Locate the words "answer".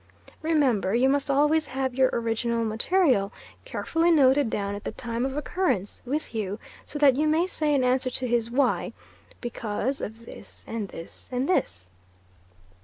7.83-8.09